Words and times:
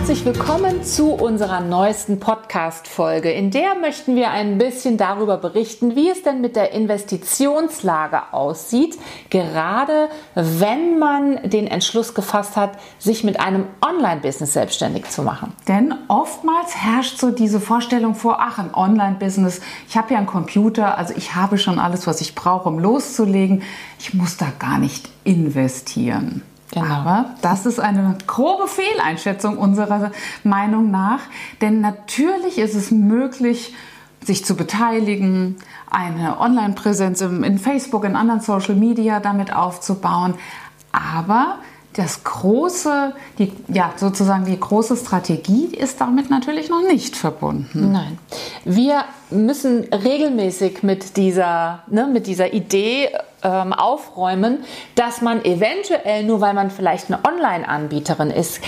Herzlich 0.00 0.24
willkommen 0.24 0.82
zu 0.82 1.12
unserer 1.12 1.60
neuesten 1.60 2.20
Podcast-Folge. 2.20 3.30
In 3.32 3.50
der 3.50 3.74
möchten 3.74 4.16
wir 4.16 4.30
ein 4.30 4.56
bisschen 4.56 4.96
darüber 4.96 5.36
berichten, 5.36 5.94
wie 5.94 6.08
es 6.08 6.22
denn 6.22 6.40
mit 6.40 6.56
der 6.56 6.72
Investitionslage 6.72 8.32
aussieht, 8.32 8.98
gerade 9.28 10.08
wenn 10.34 10.98
man 10.98 11.50
den 11.50 11.66
Entschluss 11.66 12.14
gefasst 12.14 12.56
hat, 12.56 12.78
sich 12.98 13.24
mit 13.24 13.40
einem 13.40 13.66
Online-Business 13.86 14.54
selbstständig 14.54 15.04
zu 15.10 15.22
machen. 15.22 15.52
Denn 15.68 15.94
oftmals 16.08 16.74
herrscht 16.74 17.18
so 17.18 17.30
diese 17.30 17.60
Vorstellung 17.60 18.14
vor, 18.14 18.38
ach, 18.40 18.58
ein 18.58 18.74
Online-Business, 18.74 19.60
ich 19.86 19.98
habe 19.98 20.14
ja 20.14 20.16
einen 20.18 20.26
Computer, 20.26 20.96
also 20.96 21.12
ich 21.14 21.34
habe 21.34 21.58
schon 21.58 21.78
alles, 21.78 22.06
was 22.06 22.22
ich 22.22 22.34
brauche, 22.34 22.70
um 22.70 22.78
loszulegen. 22.78 23.62
Ich 23.98 24.14
muss 24.14 24.38
da 24.38 24.46
gar 24.58 24.78
nicht 24.78 25.10
investieren. 25.24 26.42
Genau. 26.72 26.86
Aber 26.86 27.34
das 27.42 27.66
ist 27.66 27.80
eine 27.80 28.16
grobe 28.26 28.68
Fehleinschätzung 28.68 29.58
unserer 29.58 30.12
Meinung 30.44 30.90
nach. 30.90 31.20
Denn 31.60 31.80
natürlich 31.80 32.58
ist 32.58 32.74
es 32.74 32.90
möglich, 32.90 33.74
sich 34.24 34.44
zu 34.44 34.54
beteiligen, 34.54 35.56
eine 35.90 36.38
Online-Präsenz 36.38 37.20
in 37.22 37.58
Facebook, 37.58 38.04
in 38.04 38.16
anderen 38.16 38.40
Social 38.40 38.74
Media 38.74 39.18
damit 39.18 39.54
aufzubauen. 39.54 40.34
Aber 40.92 41.58
das 41.94 42.22
große, 42.22 43.12
die, 43.38 43.52
ja, 43.68 43.92
sozusagen 43.96 44.44
die 44.44 44.58
große 44.58 44.96
Strategie 44.96 45.66
ist 45.66 46.00
damit 46.00 46.30
natürlich 46.30 46.68
noch 46.68 46.82
nicht 46.82 47.16
verbunden. 47.16 47.92
Nein. 47.92 48.18
Wir 48.64 49.04
müssen 49.30 49.84
regelmäßig 49.92 50.82
mit 50.82 51.16
dieser, 51.16 51.82
ne, 51.88 52.06
mit 52.06 52.26
dieser 52.26 52.52
Idee 52.52 53.08
ähm, 53.42 53.72
aufräumen, 53.72 54.58
dass 54.94 55.20
man 55.20 55.44
eventuell, 55.44 56.24
nur 56.24 56.40
weil 56.40 56.54
man 56.54 56.70
vielleicht 56.70 57.10
eine 57.10 57.24
Online-Anbieterin 57.24 58.30
ist, 58.30 58.60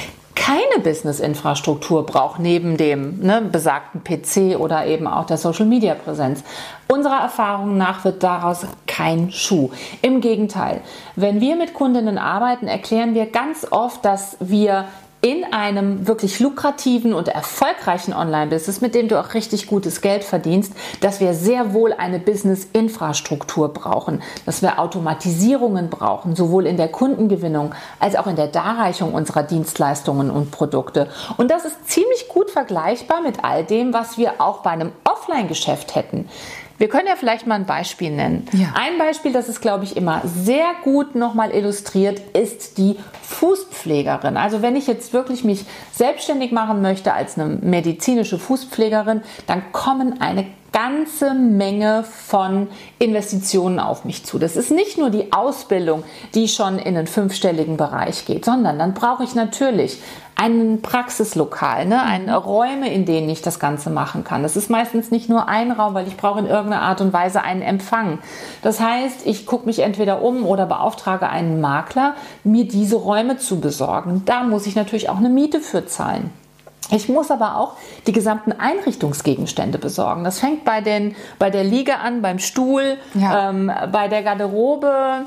keine 0.45 0.83
Business-Infrastruktur 0.83 2.05
braucht, 2.05 2.41
neben 2.41 2.77
dem 2.77 3.21
ne, 3.21 3.43
besagten 3.43 4.03
PC 4.03 4.59
oder 4.59 4.87
eben 4.87 5.07
auch 5.07 5.25
der 5.25 5.37
Social-Media-Präsenz. 5.37 6.43
Unserer 6.89 7.21
Erfahrung 7.21 7.77
nach 7.77 8.05
wird 8.05 8.25
daraus 8.25 8.67
kein 8.89 9.31
Schuh. 9.31 9.71
Im 10.03 10.21
Gegenteil, 10.21 10.81
wenn 11.15 11.41
wir 11.41 11.55
mit 11.55 11.75
Kundinnen 11.75 12.19
arbeiten, 12.19 12.67
erklären 12.67 13.15
wir 13.15 13.27
ganz 13.27 13.69
oft, 13.71 14.05
dass 14.05 14.37
wir 14.41 14.87
in 15.25 15.45
einem 15.53 16.09
wirklich 16.09 16.41
lukrativen 16.41 17.15
und 17.15 17.29
erfolgreichen 17.29 18.13
Online-Business, 18.13 18.81
mit 18.81 18.97
dem 18.97 19.07
du 19.07 19.21
auch 19.21 19.35
richtig 19.35 19.69
gutes 19.69 20.01
Geld 20.01 20.25
verdienst, 20.25 20.73
dass 21.01 21.21
wir 21.21 21.33
sehr 21.33 21.73
wohl 21.73 21.93
eine 21.93 22.19
Business-Infrastruktur 22.19 23.73
brauchen, 23.73 24.21
dass 24.47 24.63
wir 24.63 24.81
Automatisierungen 24.81 25.91
brauchen, 25.91 26.35
sowohl 26.35 26.67
in 26.67 26.77
der 26.77 26.89
Kundengewinnung 26.89 27.73
als 28.01 28.17
auch 28.17 28.27
in 28.27 28.35
der 28.35 28.49
Darreichung 28.49 29.15
unserer 29.15 29.45
Dienstleistungen 29.45 30.29
und 30.29 30.51
Produkte. 30.51 31.09
Und 31.37 31.53
das 31.53 31.65
ist 31.65 31.89
ziemlich 31.89 32.27
gut 32.27 32.51
vergleichbar 32.51 33.23
mit 33.23 33.45
all 33.45 33.65
dem, 33.65 33.95
was 33.95 34.19
wir 34.19 34.41
auch 34.41 34.59
bei 34.59 34.71
einem 34.71 34.91
Offline-Geschäft 35.05 35.95
hätten. 35.95 36.29
Wir 36.83 36.89
können 36.89 37.07
ja 37.07 37.15
vielleicht 37.15 37.47
mal 37.47 37.55
ein 37.55 37.65
Beispiel 37.65 38.11
nennen. 38.11 38.45
Ja. 38.51 38.75
Ein 38.75 38.99
Beispiel, 38.99 39.33
das 39.33 39.49
es, 39.49 39.61
glaube 39.61 39.85
ich, 39.85 39.97
immer 39.97 40.21
sehr 40.25 40.67
gut 40.83 41.15
nochmal 41.15 41.53
illustriert, 41.53 42.21
ist 42.37 42.77
die 42.77 42.97
Fußpflegerin. 43.23 44.37
Also 44.37 44.63
wenn 44.63 44.75
ich 44.75 44.89
jetzt 44.89 45.13
wirklich 45.13 45.45
mich 45.45 45.65
selbstständig 45.93 46.51
machen 46.51 46.83
möchte 46.83 47.13
als 47.15 47.39
eine 47.39 47.55
medizinische 47.55 48.37
Fußpflegerin, 48.37 49.23
dann 49.47 49.71
kommen 49.71 50.21
eine 50.21 50.45
ganze 50.73 51.35
Menge 51.35 52.05
von 52.05 52.69
Investitionen 52.99 53.79
auf 53.79 54.05
mich 54.05 54.25
zu. 54.25 54.39
Das 54.39 54.57
ist 54.57 54.71
nicht 54.71 54.99
nur 54.99 55.11
die 55.11 55.33
Ausbildung, 55.33 56.03
die 56.35 56.49
schon 56.49 56.79
in 56.79 56.97
einen 56.97 57.07
fünfstelligen 57.07 57.77
Bereich 57.77 58.25
geht, 58.25 58.45
sondern 58.45 58.79
dann 58.79 58.95
brauche 58.95 59.23
ich 59.23 59.35
natürlich 59.35 60.01
ein 60.35 60.81
Praxislokal, 60.83 61.87
ne? 61.87 62.03
ein, 62.03 62.25
mhm. 62.25 62.31
Räume, 62.31 62.93
in 62.93 63.05
denen 63.05 63.29
ich 63.29 63.43
das 63.43 63.61
Ganze 63.61 63.91
machen 63.91 64.25
kann. 64.25 64.43
Das 64.43 64.57
ist 64.57 64.71
meistens 64.71 65.11
nicht 65.11 65.29
nur 65.29 65.49
ein 65.49 65.71
Raum, 65.71 65.95
weil 65.95 66.09
ich 66.09 66.17
brauche 66.17 66.41
in 66.41 66.47
irgendeiner 66.47 66.83
Art 66.83 67.01
und 67.01 67.13
Weise 67.13 67.43
einen 67.43 67.63
Empfang. 67.63 68.19
Das 68.63 68.81
heißt, 68.81 69.27
ich 69.27 69.47
gucke 69.47 69.67
mich 69.67 69.81
entweder 69.81 70.23
um 70.23 70.45
oder 70.45 70.67
beauftrage 70.67 71.29
einen 71.29 71.61
Makler, 71.61 72.15
mir 72.45 72.67
diese 72.67 72.97
Räume 72.97 73.37
zu 73.37 73.61
besorgen. 73.61 74.23
Da 74.25 74.43
muss 74.43 74.67
ich 74.67 74.75
natürlich 74.75 75.11
auch 75.11 75.19
eine 75.19 75.29
Miete 75.29 75.61
für 75.61 75.87
zahlen. 75.87 76.31
Ich 76.91 77.09
muss 77.09 77.31
aber 77.31 77.57
auch 77.57 77.75
die 78.07 78.13
gesamten 78.13 78.53
Einrichtungsgegenstände 78.53 79.79
besorgen. 79.79 80.25
Das 80.25 80.41
fängt 80.41 80.65
bei, 80.65 80.81
den, 80.81 81.15
bei 81.39 81.49
der 81.51 81.65
Liege 81.65 81.99
an, 81.99 82.23
beim 82.23 82.39
Stuhl, 82.39 82.99
ja. 83.15 83.51
ähm, 83.51 83.73
bei 83.91 84.09
der 84.09 84.23
Garderobe, 84.23 85.25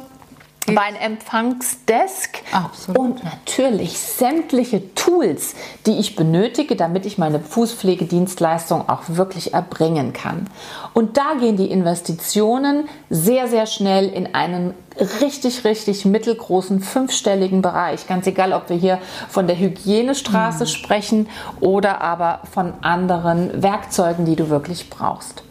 mein 0.68 0.96
Empfangsdesk 0.96 2.42
Absolut. 2.52 3.00
und 3.00 3.24
natürlich 3.24 4.00
sämtliche 4.00 4.94
Tools, 4.96 5.54
die 5.86 6.00
ich 6.00 6.16
benötige, 6.16 6.76
damit 6.76 7.06
ich 7.06 7.18
meine 7.18 7.40
Fußpflegedienstleistung 7.40 8.90
auch 8.90 9.04
wirklich 9.08 9.54
erbringen 9.54 10.14
kann. 10.14 10.50
Und 10.94 11.18
da 11.18 11.36
gehen 11.40 11.58
die 11.58 11.70
Investitionen 11.70 12.90
sehr, 13.10 13.48
sehr 13.48 13.68
schnell 13.68 14.10
in 14.10 14.34
einen 14.34 14.74
richtig, 15.22 15.64
richtig 15.64 16.06
mittelgroßen 16.06 16.80
fünfstelligen 16.82 17.62
Bereich. 17.62 18.08
Ganz 18.08 18.28
egal, 18.28 18.54
ob 18.54 18.70
wir 18.70 18.78
hier 18.78 19.00
von 19.30 19.48
der 19.48 19.58
Hygienestraße 19.58 20.64
mhm. 20.64 20.70
sprechen 20.70 21.30
oder 21.60 22.02
aber 22.02 22.40
von 22.52 22.74
anderen 22.82 23.62
Werkzeugen, 23.62 24.26
die 24.26 24.36
du 24.36 24.50
wirklich 24.50 24.90
brauchst. 24.90 25.44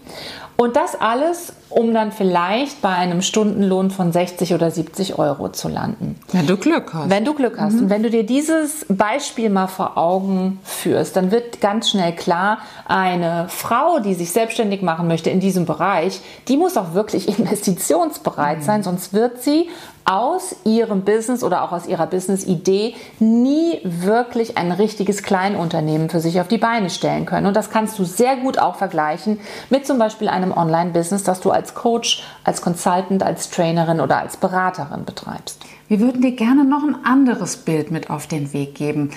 Und 0.57 0.77
das 0.77 0.95
alles, 0.95 1.53
um 1.69 1.93
dann 1.93 2.13
vielleicht 2.13 2.81
bei 2.81 2.91
einem 2.91 3.23
Stundenlohn 3.23 3.91
von 3.91 4.13
60 4.13 4.55
oder 4.55 4.71
70 4.71 5.19
Euro 5.19 5.49
zu 5.49 5.69
landen. 5.69 6.17
Wenn 6.31 6.47
du 6.47 6.57
Glück 6.57 6.95
hast. 6.95 7.11
Wenn 7.11 7.25
du 7.25 7.35
Glück 7.35 7.59
hast. 7.59 7.75
Mhm. 7.75 7.81
Und 7.81 7.91
wenn 7.91 8.05
du 8.05 8.11
dir 8.11 8.25
dieses 8.25 8.87
Beispiel 8.89 9.51
mal 9.51 9.67
vor 9.67 9.99
Augen 9.99 10.61
führst, 10.63 11.17
dann 11.17 11.33
wird 11.33 11.61
ganz 11.61 11.91
schnell 11.91 12.15
klar, 12.15 12.59
eine 12.87 13.47
Frau, 13.49 13.99
die 13.99 14.15
sich 14.15 14.31
selbstständig 14.31 14.83
machen 14.83 15.09
möchte 15.09 15.31
in 15.31 15.41
diesem 15.41 15.67
Bereich, 15.67 16.21
die 16.47 16.57
muss 16.57 16.77
auch 16.77 16.95
wirklich 16.95 17.27
investitionsbereit 17.39 18.59
mhm. 18.59 18.63
sein, 18.63 18.83
sonst 18.85 19.13
wird 19.13 19.34
sie 19.43 19.69
aus 20.05 20.57
ihrem 20.65 21.03
Business 21.03 21.43
oder 21.43 21.63
auch 21.63 21.73
aus 21.73 21.87
ihrer 21.87 22.07
Business-Idee 22.07 22.95
nie 23.21 23.81
wirklich 23.85 24.59
ein 24.59 24.71
richtiges 24.73 25.23
Kleinunternehmen 25.23 26.11
für 26.11 26.21
sich 26.21 26.41
auf 26.41 26.49
die 26.49 26.59
Beine 26.59 26.91
stellen 26.91 27.25
können. 27.25 27.47
Und 27.47 27.57
das 27.57 27.71
kannst 27.71 27.99
du 27.99 28.05
sehr 28.05 28.37
gut 28.37 28.59
auch 28.59 28.77
vergleichen 28.77 29.41
mit 29.71 29.87
zum 29.87 29.99
Beispiel 29.99 30.29
einem 30.29 30.53
Online-Business, 30.53 31.25
das 31.25 31.41
du 31.41 31.51
als 31.51 31.75
Coach, 31.75 32.23
als 32.45 32.61
Consultant, 32.61 33.23
als 33.23 33.51
Trainerin 33.51 34.01
oder 34.01 34.19
als 34.19 34.37
Beraterin 34.37 35.05
betreibst. 35.05 35.61
Wir 35.89 36.01
würden 36.01 36.23
dir 36.23 36.33
gerne 36.33 36.65
noch 36.65 36.83
ein 36.83 37.05
anderes 37.05 37.57
Bild 37.57 37.91
mit 37.91 38.11
auf 38.11 38.27
den 38.27 38.53
Weg 38.53 38.75
geben. 38.75 39.11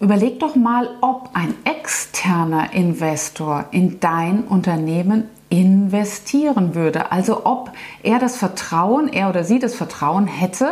Überleg 0.00 0.38
doch 0.38 0.54
mal, 0.54 0.88
ob 1.00 1.30
ein 1.34 1.54
externer 1.64 2.72
Investor 2.72 3.64
in 3.72 3.98
dein 3.98 4.44
Unternehmen 4.44 5.28
investieren 5.50 6.74
würde. 6.74 7.12
Also 7.12 7.46
ob 7.46 7.72
er 8.02 8.18
das 8.18 8.36
Vertrauen, 8.36 9.08
er 9.08 9.28
oder 9.28 9.44
sie 9.44 9.58
das 9.58 9.74
Vertrauen 9.74 10.26
hätte, 10.26 10.68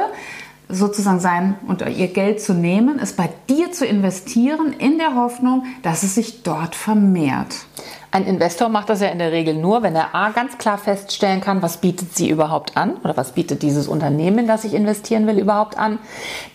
sozusagen 0.69 1.21
sein 1.21 1.55
und 1.67 1.83
ihr 1.83 2.09
Geld 2.09 2.41
zu 2.41 2.53
nehmen, 2.53 2.99
es 2.99 3.13
bei 3.13 3.31
dir 3.49 3.71
zu 3.73 3.87
investieren, 3.87 4.73
in 4.73 4.99
der 4.99 5.15
Hoffnung, 5.15 5.65
dass 5.83 6.03
es 6.03 6.17
sich 6.17 6.43
dort 6.43 6.75
vermehrt. 6.75 7.67
Ein 8.16 8.27
Investor 8.27 8.71
macht 8.71 8.88
das 8.88 9.03
ja 9.03 9.09
in 9.09 9.19
der 9.19 9.31
Regel 9.31 9.53
nur, 9.53 9.82
wenn 9.82 9.94
er 9.94 10.15
A 10.15 10.31
ganz 10.31 10.56
klar 10.56 10.78
feststellen 10.78 11.43
kann, 11.43 11.60
was 11.60 11.77
bietet 11.77 12.16
sie 12.16 12.31
überhaupt 12.31 12.75
an 12.75 12.97
oder 13.04 13.15
was 13.15 13.32
bietet 13.32 13.60
dieses 13.60 13.88
Unternehmen, 13.88 14.38
in 14.38 14.47
das 14.47 14.65
ich 14.65 14.72
investieren 14.72 15.27
will, 15.27 15.38
überhaupt 15.38 15.77
an. 15.77 15.98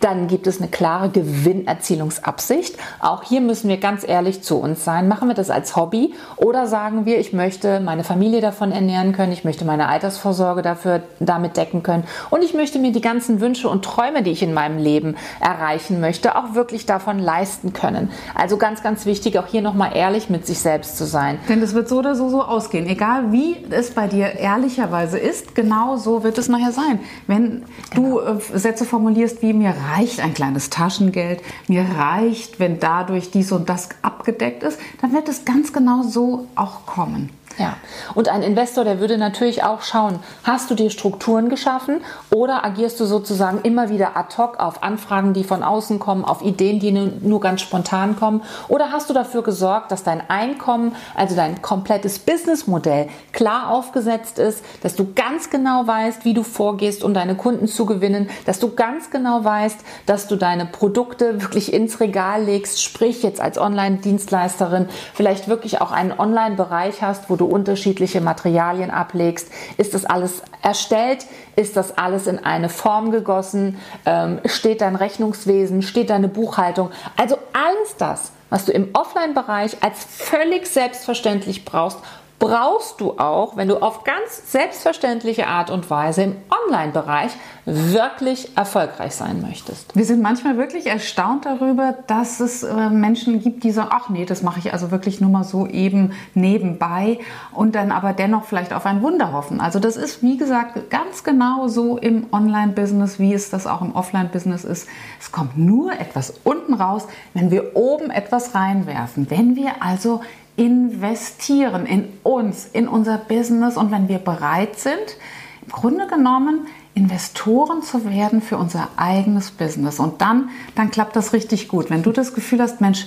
Dann 0.00 0.26
gibt 0.26 0.48
es 0.48 0.58
eine 0.58 0.68
klare 0.68 1.08
Gewinnerzielungsabsicht. 1.10 2.76
Auch 2.98 3.22
hier 3.22 3.40
müssen 3.40 3.68
wir 3.68 3.76
ganz 3.76 4.02
ehrlich 4.04 4.42
zu 4.42 4.56
uns 4.58 4.82
sein. 4.84 5.06
Machen 5.06 5.28
wir 5.28 5.36
das 5.36 5.50
als 5.50 5.76
Hobby 5.76 6.14
oder 6.34 6.66
sagen 6.66 7.06
wir, 7.06 7.20
ich 7.20 7.32
möchte 7.32 7.78
meine 7.78 8.02
Familie 8.02 8.40
davon 8.40 8.72
ernähren 8.72 9.12
können, 9.12 9.30
ich 9.30 9.44
möchte 9.44 9.64
meine 9.64 9.86
Altersvorsorge 9.86 10.62
dafür 10.62 11.04
damit 11.20 11.56
decken 11.56 11.84
können 11.84 12.02
und 12.30 12.42
ich 12.42 12.54
möchte 12.54 12.80
mir 12.80 12.90
die 12.90 13.00
ganzen 13.00 13.40
Wünsche 13.40 13.68
und 13.68 13.84
Träume, 13.84 14.24
die 14.24 14.32
ich 14.32 14.42
in 14.42 14.52
meinem 14.52 14.78
Leben 14.78 15.14
erreichen 15.38 16.00
möchte, 16.00 16.34
auch 16.34 16.56
wirklich 16.56 16.86
davon 16.86 17.20
leisten 17.20 17.72
können. 17.72 18.10
Also 18.34 18.56
ganz, 18.56 18.82
ganz 18.82 19.06
wichtig, 19.06 19.38
auch 19.38 19.46
hier 19.46 19.62
nochmal 19.62 19.94
ehrlich 19.94 20.28
mit 20.28 20.44
sich 20.44 20.58
selbst 20.58 20.98
zu 20.98 21.06
sein. 21.06 21.38
Denn 21.52 21.60
das 21.60 21.74
wird 21.74 21.86
so 21.86 21.98
oder 21.98 22.14
so 22.14 22.30
so 22.30 22.42
ausgehen. 22.42 22.86
Egal 22.86 23.30
wie 23.30 23.58
es 23.68 23.90
bei 23.90 24.06
dir 24.06 24.36
ehrlicherweise 24.36 25.18
ist, 25.18 25.54
genau 25.54 25.98
so 25.98 26.24
wird 26.24 26.38
es 26.38 26.48
nachher 26.48 26.72
sein. 26.72 26.98
Wenn 27.26 27.64
du 27.94 28.16
genau. 28.20 28.38
äh, 28.38 28.58
Sätze 28.58 28.86
formulierst 28.86 29.42
wie 29.42 29.52
mir 29.52 29.74
reicht 29.92 30.20
ein 30.20 30.32
kleines 30.32 30.70
Taschengeld, 30.70 31.42
mir 31.68 31.84
reicht, 31.98 32.58
wenn 32.58 32.78
dadurch 32.80 33.32
dies 33.32 33.52
und 33.52 33.68
das 33.68 33.90
abgedeckt 34.00 34.62
ist, 34.62 34.80
dann 35.02 35.12
wird 35.12 35.28
es 35.28 35.44
ganz 35.44 35.74
genau 35.74 36.02
so 36.04 36.46
auch 36.54 36.86
kommen. 36.86 37.28
Ja, 37.58 37.76
und 38.14 38.28
ein 38.28 38.42
Investor, 38.42 38.84
der 38.84 38.98
würde 38.98 39.18
natürlich 39.18 39.62
auch 39.62 39.82
schauen, 39.82 40.20
hast 40.42 40.70
du 40.70 40.74
dir 40.74 40.88
Strukturen 40.88 41.50
geschaffen 41.50 42.00
oder 42.34 42.64
agierst 42.64 42.98
du 42.98 43.04
sozusagen 43.04 43.60
immer 43.62 43.90
wieder 43.90 44.16
ad 44.16 44.34
hoc 44.38 44.58
auf 44.58 44.82
Anfragen, 44.82 45.34
die 45.34 45.44
von 45.44 45.62
außen 45.62 45.98
kommen, 45.98 46.24
auf 46.24 46.40
Ideen, 46.40 46.80
die 46.80 46.92
nur 46.92 47.40
ganz 47.40 47.60
spontan 47.60 48.16
kommen? 48.16 48.42
Oder 48.68 48.90
hast 48.90 49.10
du 49.10 49.14
dafür 49.14 49.42
gesorgt, 49.42 49.92
dass 49.92 50.02
dein 50.02 50.22
Einkommen, 50.30 50.96
also 51.14 51.36
dein 51.36 51.60
komplettes 51.60 52.18
Businessmodell 52.18 53.08
klar 53.32 53.70
aufgesetzt 53.70 54.38
ist, 54.38 54.64
dass 54.82 54.96
du 54.96 55.12
ganz 55.14 55.50
genau 55.50 55.86
weißt, 55.86 56.24
wie 56.24 56.34
du 56.34 56.44
vorgehst, 56.44 57.04
um 57.04 57.12
deine 57.12 57.34
Kunden 57.34 57.68
zu 57.68 57.84
gewinnen, 57.84 58.30
dass 58.46 58.60
du 58.60 58.74
ganz 58.74 59.10
genau 59.10 59.44
weißt, 59.44 59.80
dass 60.06 60.26
du 60.26 60.36
deine 60.36 60.64
Produkte 60.64 61.42
wirklich 61.42 61.72
ins 61.72 62.00
Regal 62.00 62.44
legst, 62.44 62.82
sprich 62.82 63.22
jetzt 63.22 63.40
als 63.40 63.58
Online-Dienstleisterin 63.58 64.88
vielleicht 65.12 65.48
wirklich 65.48 65.80
auch 65.82 65.92
einen 65.92 66.18
Online-Bereich 66.18 67.02
hast, 67.02 67.28
wo 67.28 67.36
du 67.36 67.41
unterschiedliche 67.44 68.20
Materialien 68.20 68.90
ablegst. 68.90 69.48
Ist 69.76 69.94
das 69.94 70.04
alles 70.04 70.42
erstellt? 70.62 71.26
Ist 71.56 71.76
das 71.76 71.96
alles 71.98 72.26
in 72.26 72.38
eine 72.38 72.68
Form 72.68 73.10
gegossen? 73.10 73.78
Ähm, 74.06 74.40
steht 74.44 74.80
dein 74.80 74.96
Rechnungswesen? 74.96 75.82
Steht 75.82 76.10
deine 76.10 76.28
Buchhaltung? 76.28 76.90
Also 77.16 77.36
alles 77.52 77.96
das, 77.98 78.32
was 78.50 78.64
du 78.64 78.72
im 78.72 78.90
Offline-Bereich 78.92 79.82
als 79.82 80.04
völlig 80.04 80.66
selbstverständlich 80.66 81.64
brauchst, 81.64 81.98
brauchst 82.42 83.00
du 83.00 83.20
auch, 83.20 83.56
wenn 83.56 83.68
du 83.68 83.80
auf 83.80 84.02
ganz 84.02 84.50
selbstverständliche 84.50 85.46
Art 85.46 85.70
und 85.70 85.88
Weise 85.90 86.24
im 86.24 86.36
Online-Bereich 86.66 87.30
wirklich 87.66 88.56
erfolgreich 88.56 89.14
sein 89.14 89.40
möchtest. 89.40 89.94
Wir 89.94 90.04
sind 90.04 90.22
manchmal 90.22 90.58
wirklich 90.58 90.86
erstaunt 90.86 91.46
darüber, 91.46 91.94
dass 92.08 92.40
es 92.40 92.64
äh, 92.64 92.90
Menschen 92.90 93.40
gibt, 93.40 93.62
die 93.62 93.70
sagen, 93.70 93.90
ach 93.92 94.08
nee, 94.08 94.24
das 94.24 94.42
mache 94.42 94.58
ich 94.58 94.72
also 94.72 94.90
wirklich 94.90 95.20
nur 95.20 95.30
mal 95.30 95.44
so 95.44 95.68
eben 95.68 96.14
nebenbei 96.34 97.20
und 97.52 97.76
dann 97.76 97.92
aber 97.92 98.12
dennoch 98.12 98.42
vielleicht 98.42 98.72
auf 98.72 98.86
ein 98.86 99.02
Wunder 99.02 99.32
hoffen. 99.32 99.60
Also 99.60 99.78
das 99.78 99.96
ist, 99.96 100.24
wie 100.24 100.36
gesagt, 100.36 100.90
ganz 100.90 101.22
genau 101.22 101.68
so 101.68 101.96
im 101.96 102.26
Online-Business, 102.32 103.20
wie 103.20 103.34
es 103.34 103.50
das 103.50 103.68
auch 103.68 103.82
im 103.82 103.94
Offline-Business 103.94 104.64
ist. 104.64 104.88
Es 105.20 105.30
kommt 105.30 105.56
nur 105.56 105.92
etwas 105.92 106.34
unten 106.42 106.74
raus, 106.74 107.06
wenn 107.34 107.52
wir 107.52 107.76
oben 107.76 108.10
etwas 108.10 108.56
reinwerfen. 108.56 109.30
Wenn 109.30 109.54
wir 109.54 109.80
also 109.80 110.22
investieren 110.56 111.86
in 111.86 112.08
uns, 112.22 112.66
in 112.72 112.88
unser 112.88 113.18
Business 113.18 113.76
und 113.76 113.90
wenn 113.90 114.08
wir 114.08 114.18
bereit 114.18 114.78
sind, 114.78 115.16
im 115.62 115.72
Grunde 115.72 116.06
genommen 116.06 116.66
Investoren 116.94 117.82
zu 117.82 118.04
werden 118.04 118.42
für 118.42 118.58
unser 118.58 118.88
eigenes 118.96 119.50
Business. 119.50 119.98
Und 119.98 120.20
dann, 120.20 120.50
dann 120.74 120.90
klappt 120.90 121.16
das 121.16 121.32
richtig 121.32 121.68
gut. 121.68 121.88
Wenn 121.88 122.02
du 122.02 122.12
das 122.12 122.34
Gefühl 122.34 122.60
hast, 122.60 122.80
Mensch, 122.80 123.06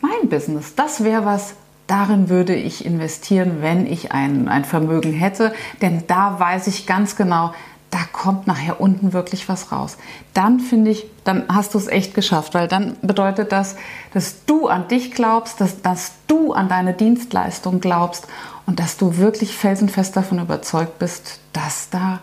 mein 0.00 0.28
Business, 0.28 0.74
das 0.74 1.04
wäre 1.04 1.24
was, 1.24 1.54
darin 1.86 2.28
würde 2.28 2.54
ich 2.54 2.84
investieren, 2.84 3.58
wenn 3.60 3.86
ich 3.86 4.12
ein, 4.12 4.48
ein 4.48 4.64
Vermögen 4.64 5.12
hätte. 5.12 5.52
Denn 5.80 6.04
da 6.08 6.40
weiß 6.40 6.66
ich 6.66 6.86
ganz 6.86 7.14
genau, 7.14 7.52
da 7.90 7.98
kommt 8.12 8.46
nachher 8.46 8.80
unten 8.80 9.12
wirklich 9.12 9.48
was 9.48 9.72
raus. 9.72 9.96
Dann 10.34 10.60
finde 10.60 10.90
ich, 10.90 11.06
dann 11.24 11.44
hast 11.48 11.74
du 11.74 11.78
es 11.78 11.86
echt 11.86 12.14
geschafft, 12.14 12.54
weil 12.54 12.68
dann 12.68 12.96
bedeutet 13.02 13.52
das, 13.52 13.76
dass 14.12 14.44
du 14.44 14.68
an 14.68 14.88
dich 14.88 15.12
glaubst, 15.12 15.60
dass, 15.60 15.80
dass 15.80 16.12
du 16.26 16.52
an 16.52 16.68
deine 16.68 16.92
Dienstleistung 16.92 17.80
glaubst 17.80 18.26
und 18.66 18.78
dass 18.80 18.98
du 18.98 19.16
wirklich 19.16 19.56
felsenfest 19.56 20.16
davon 20.16 20.38
überzeugt 20.38 20.98
bist, 20.98 21.40
dass 21.52 21.88
da 21.90 22.20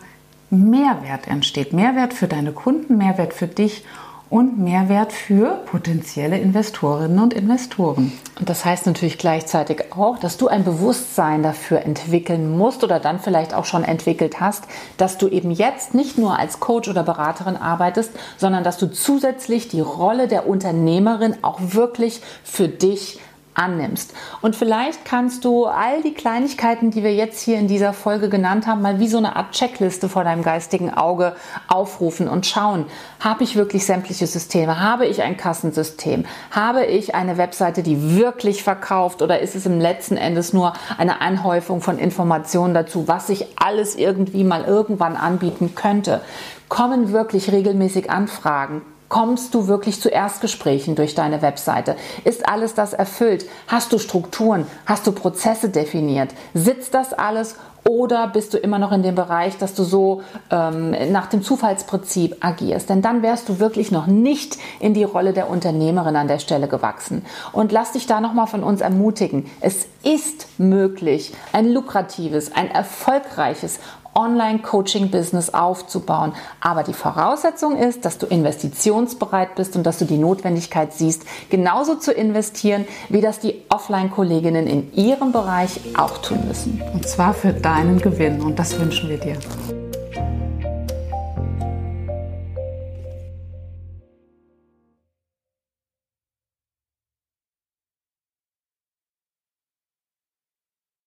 Mehrwert 0.50 1.26
entsteht. 1.26 1.72
Mehrwert 1.72 2.14
für 2.14 2.28
deine 2.28 2.52
Kunden, 2.52 2.96
Mehrwert 2.96 3.34
für 3.34 3.48
dich 3.48 3.84
und 4.28 4.58
Mehrwert 4.58 5.12
für 5.12 5.62
potenzielle 5.66 6.38
Investorinnen 6.38 7.20
und 7.20 7.32
Investoren. 7.32 8.12
Und 8.38 8.48
das 8.48 8.64
heißt 8.64 8.86
natürlich 8.86 9.18
gleichzeitig 9.18 9.92
auch, 9.92 10.18
dass 10.18 10.36
du 10.36 10.48
ein 10.48 10.64
Bewusstsein 10.64 11.42
dafür 11.42 11.82
entwickeln 11.82 12.56
musst 12.56 12.82
oder 12.82 12.98
dann 12.98 13.20
vielleicht 13.20 13.54
auch 13.54 13.64
schon 13.64 13.84
entwickelt 13.84 14.40
hast, 14.40 14.64
dass 14.96 15.16
du 15.16 15.28
eben 15.28 15.50
jetzt 15.52 15.94
nicht 15.94 16.18
nur 16.18 16.38
als 16.38 16.58
Coach 16.58 16.88
oder 16.88 17.04
Beraterin 17.04 17.56
arbeitest, 17.56 18.10
sondern 18.36 18.64
dass 18.64 18.78
du 18.78 18.88
zusätzlich 18.88 19.68
die 19.68 19.80
Rolle 19.80 20.26
der 20.26 20.48
Unternehmerin 20.48 21.36
auch 21.42 21.60
wirklich 21.60 22.20
für 22.42 22.68
dich 22.68 23.20
annimmst. 23.56 24.12
Und 24.42 24.56
vielleicht 24.56 25.04
kannst 25.04 25.44
du 25.44 25.66
all 25.66 26.02
die 26.02 26.14
Kleinigkeiten, 26.14 26.90
die 26.90 27.02
wir 27.02 27.14
jetzt 27.14 27.40
hier 27.40 27.58
in 27.58 27.68
dieser 27.68 27.92
Folge 27.92 28.28
genannt 28.28 28.66
haben, 28.66 28.82
mal 28.82 29.00
wie 29.00 29.08
so 29.08 29.18
eine 29.18 29.36
Art 29.36 29.52
Checkliste 29.52 30.08
vor 30.08 30.24
deinem 30.24 30.42
geistigen 30.42 30.92
Auge 30.92 31.34
aufrufen 31.68 32.28
und 32.28 32.46
schauen, 32.46 32.86
habe 33.20 33.44
ich 33.44 33.56
wirklich 33.56 33.86
sämtliche 33.86 34.26
Systeme? 34.26 34.80
Habe 34.80 35.06
ich 35.06 35.22
ein 35.22 35.36
Kassensystem? 35.36 36.24
Habe 36.50 36.84
ich 36.84 37.14
eine 37.14 37.38
Webseite, 37.38 37.82
die 37.82 38.16
wirklich 38.16 38.62
verkauft 38.62 39.22
oder 39.22 39.40
ist 39.40 39.54
es 39.54 39.66
im 39.66 39.80
letzten 39.80 40.16
Endes 40.16 40.52
nur 40.52 40.74
eine 40.98 41.20
Anhäufung 41.20 41.80
von 41.80 41.98
Informationen 41.98 42.74
dazu, 42.74 43.08
was 43.08 43.28
ich 43.28 43.46
alles 43.56 43.96
irgendwie 43.96 44.44
mal 44.44 44.64
irgendwann 44.64 45.16
anbieten 45.16 45.74
könnte? 45.74 46.20
Kommen 46.68 47.12
wirklich 47.12 47.52
regelmäßig 47.52 48.10
Anfragen? 48.10 48.82
Kommst 49.08 49.54
du 49.54 49.68
wirklich 49.68 50.00
zu 50.00 50.08
Erstgesprächen 50.08 50.96
durch 50.96 51.14
deine 51.14 51.40
Webseite? 51.40 51.94
Ist 52.24 52.48
alles 52.48 52.74
das 52.74 52.92
erfüllt? 52.92 53.46
Hast 53.68 53.92
du 53.92 53.98
Strukturen? 53.98 54.66
Hast 54.84 55.06
du 55.06 55.12
Prozesse 55.12 55.68
definiert? 55.68 56.34
Sitzt 56.54 56.92
das 56.92 57.12
alles 57.12 57.54
oder 57.88 58.26
bist 58.26 58.52
du 58.52 58.58
immer 58.58 58.80
noch 58.80 58.90
in 58.90 59.04
dem 59.04 59.14
Bereich, 59.14 59.58
dass 59.58 59.74
du 59.74 59.84
so 59.84 60.22
ähm, 60.50 60.90
nach 61.12 61.26
dem 61.26 61.42
Zufallsprinzip 61.42 62.38
agierst? 62.40 62.90
Denn 62.90 63.00
dann 63.00 63.22
wärst 63.22 63.48
du 63.48 63.60
wirklich 63.60 63.92
noch 63.92 64.08
nicht 64.08 64.58
in 64.80 64.92
die 64.92 65.04
Rolle 65.04 65.32
der 65.32 65.48
Unternehmerin 65.48 66.16
an 66.16 66.26
der 66.26 66.40
Stelle 66.40 66.66
gewachsen. 66.66 67.24
Und 67.52 67.70
lass 67.70 67.92
dich 67.92 68.06
da 68.06 68.20
nochmal 68.20 68.48
von 68.48 68.64
uns 68.64 68.80
ermutigen. 68.80 69.48
Es 69.60 69.86
ist 70.02 70.48
möglich, 70.58 71.32
ein 71.52 71.72
lukratives, 71.72 72.52
ein 72.52 72.68
erfolgreiches 72.72 73.78
Online-Coaching-Business 74.16 75.54
aufzubauen. 75.54 76.32
Aber 76.60 76.82
die 76.82 76.94
Voraussetzung 76.94 77.76
ist, 77.76 78.04
dass 78.04 78.18
du 78.18 78.26
investitionsbereit 78.26 79.54
bist 79.54 79.76
und 79.76 79.84
dass 79.84 79.98
du 79.98 80.04
die 80.04 80.18
Notwendigkeit 80.18 80.92
siehst, 80.92 81.22
genauso 81.50 81.94
zu 81.94 82.12
investieren, 82.12 82.86
wie 83.08 83.20
das 83.20 83.38
die 83.38 83.62
Offline-Kolleginnen 83.68 84.66
in 84.66 84.92
ihrem 84.94 85.30
Bereich 85.30 85.80
auch 85.96 86.18
tun 86.18 86.48
müssen. 86.48 86.82
Und 86.92 87.06
zwar 87.06 87.34
für 87.34 87.52
deinen 87.52 88.00
Gewinn. 88.00 88.40
Und 88.40 88.58
das 88.58 88.78
wünschen 88.80 89.08
wir 89.08 89.18
dir. 89.18 89.36